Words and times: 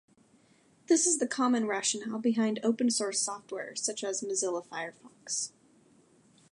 This 0.87 1.05
is 1.05 1.19
the 1.19 1.27
common 1.27 1.67
rationale 1.67 2.17
behind 2.17 2.59
open-source 2.63 3.21
software, 3.21 3.75
such 3.75 4.03
as 4.03 4.23
Mozilla 4.23 4.65
Firefox. 4.65 5.51